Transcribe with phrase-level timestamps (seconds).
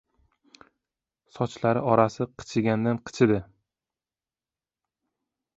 [1.35, 3.39] Sochlari orasi qichigandan-qichidi.